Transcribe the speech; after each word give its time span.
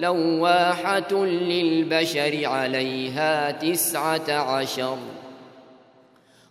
لواحة 0.00 1.24
للبشر 1.24 2.40
عليها 2.44 3.50
تسعة 3.50 4.30
عشر. 4.30 4.96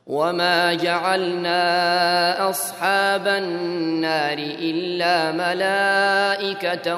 وما 0.08 0.74
جعلنا 0.74 2.50
أصحاب 2.50 3.28
النار 3.28 4.38
إلا 4.38 5.32
ملائكة 5.32 6.98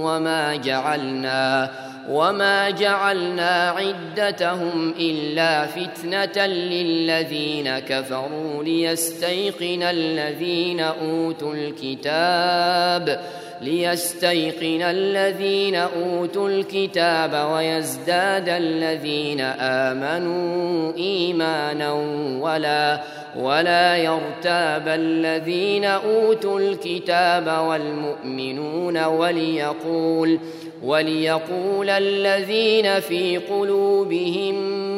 وما 0.00 0.56
جعلنا 0.56 1.70
وما 2.10 2.70
جعلنا 2.70 3.70
عدتهم 3.70 4.94
إلا 4.98 5.66
فتنة 5.66 6.46
للذين 6.46 7.78
كفروا 7.78 8.64
ليستيقن 8.64 9.82
الذين 9.82 10.80
أوتوا 10.80 11.54
الكتاب. 11.54 13.20
ليستيقن 13.60 14.82
الذين 14.82 15.74
أوتوا 15.74 16.48
الكتاب 16.48 17.50
ويزداد 17.52 18.48
الذين 18.48 19.40
آمنوا 19.40 20.96
إيمانا 20.96 21.92
ولا 22.40 23.00
ولا 23.36 23.96
يرتاب 23.96 24.88
الذين 24.88 25.84
أوتوا 25.84 26.60
الكتاب 26.60 27.66
والمؤمنون 27.68 29.04
وليقول 29.04 30.38
وليقول 30.82 31.90
الذين 31.90 33.00
في 33.00 33.36
قلوبهم 33.36 34.54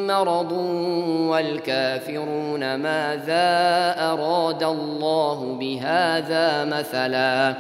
مرض 0.06 0.52
والكافرون 1.30 2.74
ماذا 2.74 3.94
أراد 3.98 4.62
الله 4.62 5.56
بهذا 5.60 6.64
مثلا 6.64 7.54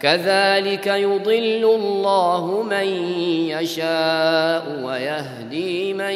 كذلك 0.00 0.86
يضل 0.86 1.64
الله 1.74 2.62
من 2.62 2.86
يشاء 3.48 4.80
ويهدي 4.82 5.94
من 5.94 6.14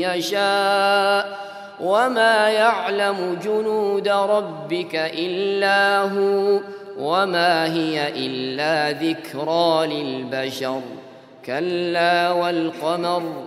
يشاء 0.00 1.38
وما 1.80 2.48
يعلم 2.48 3.38
جنود 3.44 4.08
ربك 4.08 4.94
إلا 4.94 5.98
هو 5.98 6.60
وما 6.98 7.74
هي 7.74 8.08
إلا 8.26 8.98
ذكرى 8.98 9.86
للبشر 9.86 10.80
كلا 11.46 12.30
والقمر 12.30 13.44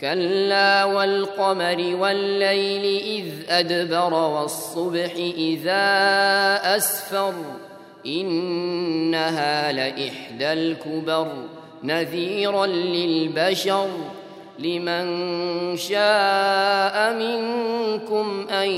كلا 0.00 0.84
والقمر 0.84 1.96
والليل 2.00 3.02
إذ 3.02 3.50
أدبر 3.50 4.14
والصبح 4.14 5.12
إذا 5.36 5.86
أسفر 6.76 7.34
إنها 8.06 9.72
لإحدى 9.72 10.52
الكبر 10.52 11.32
نذيرا 11.82 12.66
للبشر. 12.66 13.88
لمن 14.58 15.06
شاء 15.76 17.12
منكم 17.14 18.46
أن 18.50 18.70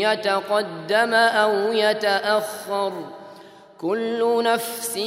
يتقدم 0.00 1.14
أو 1.14 1.72
يتأخر. 1.72 2.92
كل 3.80 4.42
نفس 4.44 4.98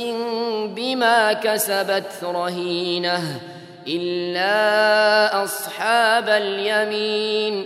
بما 0.75 1.33
كسبت 1.33 2.11
رهينة 2.23 3.41
إلا 3.87 5.43
أصحاب 5.43 6.29
اليمين. 6.29 7.65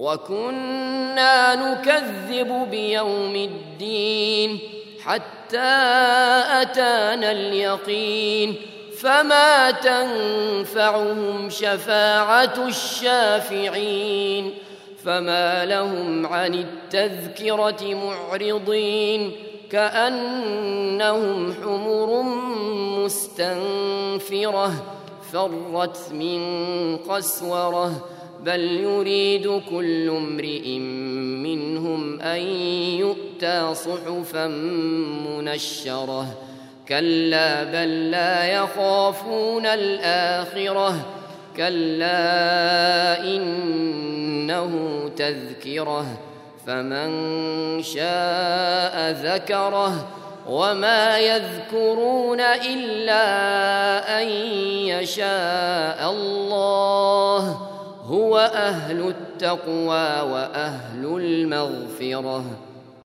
وكنا 0.00 1.54
نكذب 1.54 2.70
بيوم 2.70 3.36
الدين 3.36 4.58
حتى 5.04 5.74
أتانا 6.62 7.30
اليقين 7.30 8.56
فما 9.00 9.70
تنفعهم 9.70 11.50
شفاعة 11.50 12.54
الشافعين 12.68 14.54
فما 15.04 15.64
لهم 15.64 16.26
عن 16.26 16.54
التذكرة 16.54 17.94
معرضين 17.94 19.32
كأنهم 19.70 21.54
حمر 21.62 22.22
مستنفرة 23.04 24.72
فرت 25.32 26.12
من 26.12 26.96
قسورة 26.96 28.19
بل 28.44 28.60
يريد 28.60 29.62
كل 29.70 30.08
امرئ 30.08 30.78
منهم 30.78 32.20
ان 32.20 32.40
يؤتى 32.98 33.74
صحفا 33.74 34.46
منشره 35.26 36.26
كلا 36.88 37.64
بل 37.64 38.10
لا 38.10 38.44
يخافون 38.44 39.66
الاخره 39.66 41.06
كلا 41.56 43.24
انه 43.24 44.70
تذكره 45.16 46.06
فمن 46.66 47.10
شاء 47.82 49.10
ذكره 49.10 50.08
وما 50.48 51.18
يذكرون 51.18 52.40
الا 52.40 53.22
ان 54.22 54.28
يشاء 54.88 56.10
الله 56.10 57.69
هو 58.10 58.38
أهل 58.38 59.08
التقوى 59.08 60.20
وأهل 60.32 61.04
المغفرة. 61.04 62.44